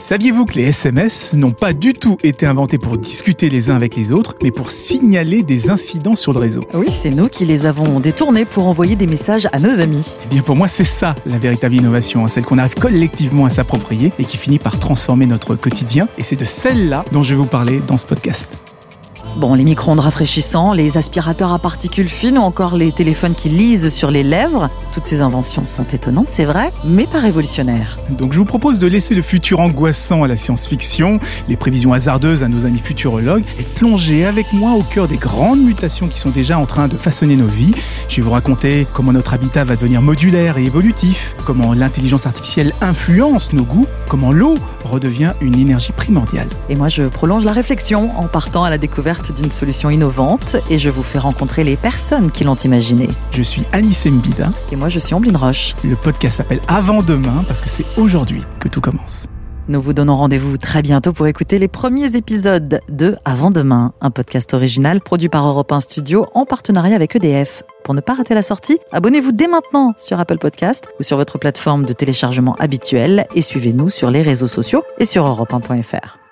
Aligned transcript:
Saviez-vous 0.00 0.44
que 0.44 0.54
les 0.54 0.62
SMS 0.66 1.34
n'ont 1.34 1.50
pas 1.50 1.72
du 1.72 1.92
tout 1.92 2.18
été 2.22 2.46
inventés 2.46 2.78
pour 2.78 2.96
discuter 2.98 3.50
les 3.50 3.68
uns 3.68 3.74
avec 3.74 3.96
les 3.96 4.12
autres, 4.12 4.36
mais 4.44 4.52
pour 4.52 4.70
signaler 4.70 5.42
des 5.42 5.70
incidents 5.70 6.14
sur 6.14 6.32
le 6.32 6.38
réseau? 6.38 6.60
Oui, 6.72 6.86
c'est 6.88 7.10
nous 7.10 7.28
qui 7.28 7.44
les 7.44 7.66
avons 7.66 7.98
détournés 7.98 8.44
pour 8.44 8.68
envoyer 8.68 8.94
des 8.94 9.08
messages 9.08 9.48
à 9.52 9.58
nos 9.58 9.80
amis. 9.80 10.16
Eh 10.24 10.28
bien 10.28 10.42
pour 10.42 10.54
moi, 10.54 10.68
c'est 10.68 10.84
ça 10.84 11.16
la 11.26 11.38
véritable 11.38 11.74
innovation, 11.74 12.24
hein, 12.24 12.28
celle 12.28 12.44
qu'on 12.44 12.58
arrive 12.58 12.74
collectivement 12.74 13.44
à 13.44 13.50
s'approprier 13.50 14.12
et 14.20 14.24
qui 14.24 14.36
finit 14.36 14.60
par 14.60 14.78
transformer 14.78 15.26
notre 15.26 15.56
quotidien. 15.56 16.06
Et 16.16 16.22
c'est 16.22 16.36
de 16.36 16.44
celle-là 16.44 17.04
dont 17.10 17.24
je 17.24 17.30
vais 17.30 17.40
vous 17.42 17.46
parler 17.46 17.82
dans 17.84 17.96
ce 17.96 18.06
podcast. 18.06 18.56
Bon, 19.36 19.54
les 19.54 19.64
micro-ondes 19.64 20.00
rafraîchissants, 20.00 20.72
les 20.72 20.96
aspirateurs 20.96 21.52
à 21.52 21.58
particules 21.58 22.08
fines 22.08 22.38
ou 22.38 22.42
encore 22.42 22.76
les 22.76 22.92
téléphones 22.92 23.34
qui 23.34 23.48
lisent 23.48 23.88
sur 23.92 24.10
les 24.10 24.22
lèvres, 24.22 24.70
toutes 24.92 25.04
ces 25.04 25.22
inventions 25.22 25.64
sont 25.64 25.84
étonnantes, 25.84 26.28
c'est 26.28 26.44
vrai, 26.44 26.72
mais 26.84 27.06
pas 27.06 27.18
révolutionnaires. 27.18 27.98
Donc 28.10 28.32
je 28.32 28.38
vous 28.38 28.44
propose 28.44 28.78
de 28.78 28.86
laisser 28.86 29.14
le 29.14 29.22
futur 29.22 29.60
angoissant 29.60 30.22
à 30.22 30.28
la 30.28 30.36
science-fiction, 30.36 31.18
les 31.48 31.56
prévisions 31.56 31.92
hasardeuses 31.92 32.42
à 32.42 32.48
nos 32.48 32.64
amis 32.64 32.78
futurologues 32.78 33.44
et 33.58 33.62
de 33.62 33.68
plonger 33.68 34.24
avec 34.24 34.52
moi 34.52 34.72
au 34.72 34.82
cœur 34.82 35.08
des 35.08 35.16
grandes 35.16 35.60
mutations 35.60 36.08
qui 36.08 36.18
sont 36.18 36.30
déjà 36.30 36.58
en 36.58 36.66
train 36.66 36.88
de 36.88 36.96
façonner 36.96 37.36
nos 37.36 37.46
vies. 37.46 37.74
Je 38.08 38.16
vais 38.16 38.22
vous 38.22 38.30
raconter 38.30 38.86
comment 38.92 39.12
notre 39.12 39.34
habitat 39.34 39.64
va 39.64 39.76
devenir 39.76 40.00
modulaire 40.00 40.58
et 40.58 40.64
évolutif, 40.64 41.34
comment 41.44 41.74
l'intelligence 41.74 42.26
artificielle 42.26 42.72
influence 42.80 43.52
nos 43.52 43.64
goûts, 43.64 43.86
comment 44.08 44.32
l'eau 44.32 44.54
redevient 44.84 45.32
une 45.40 45.58
énergie 45.58 45.92
primordiale. 45.92 46.48
Et 46.68 46.76
moi, 46.76 46.88
je 46.88 47.04
prolonge 47.04 47.44
la 47.44 47.52
réflexion 47.52 48.10
en 48.18 48.26
partant 48.26 48.64
à 48.64 48.70
la 48.70 48.78
découverte 48.78 49.07
d'une 49.34 49.50
solution 49.50 49.88
innovante 49.88 50.56
et 50.68 50.78
je 50.78 50.90
vous 50.90 51.02
fais 51.02 51.18
rencontrer 51.18 51.64
les 51.64 51.76
personnes 51.76 52.30
qui 52.30 52.44
l'ont 52.44 52.56
imaginé. 52.56 53.08
Je 53.32 53.42
suis 53.42 53.64
Alice 53.72 54.04
Mbida. 54.04 54.50
Et 54.70 54.76
moi, 54.76 54.90
je 54.90 54.98
suis 54.98 55.14
Ambline 55.14 55.36
Roche. 55.36 55.74
Le 55.82 55.96
podcast 55.96 56.36
s'appelle 56.36 56.60
Avant 56.68 57.02
demain 57.02 57.42
parce 57.48 57.62
que 57.62 57.70
c'est 57.70 57.86
aujourd'hui 57.96 58.42
que 58.60 58.68
tout 58.68 58.82
commence. 58.82 59.26
Nous 59.68 59.80
vous 59.80 59.94
donnons 59.94 60.16
rendez-vous 60.16 60.58
très 60.58 60.82
bientôt 60.82 61.12
pour 61.12 61.26
écouter 61.26 61.58
les 61.58 61.68
premiers 61.68 62.16
épisodes 62.16 62.80
de 62.88 63.16
Avant 63.24 63.50
demain, 63.50 63.92
un 64.02 64.10
podcast 64.10 64.52
original 64.52 65.00
produit 65.00 65.28
par 65.30 65.46
Europe 65.46 65.72
1 65.72 65.80
Studio 65.80 66.26
en 66.34 66.44
partenariat 66.44 66.94
avec 66.94 67.16
EDF. 67.16 67.62
Pour 67.84 67.94
ne 67.94 68.00
pas 68.00 68.14
rater 68.14 68.34
la 68.34 68.42
sortie, 68.42 68.78
abonnez-vous 68.92 69.32
dès 69.32 69.48
maintenant 69.48 69.94
sur 69.96 70.20
Apple 70.20 70.38
Podcast 70.38 70.86
ou 71.00 71.02
sur 71.02 71.16
votre 71.16 71.38
plateforme 71.38 71.86
de 71.86 71.94
téléchargement 71.94 72.56
habituelle 72.56 73.26
et 73.34 73.42
suivez-nous 73.42 73.88
sur 73.88 74.10
les 74.10 74.20
réseaux 74.20 74.48
sociaux 74.48 74.82
et 74.98 75.06
sur 75.06 75.24
europe1.fr. 75.24 76.27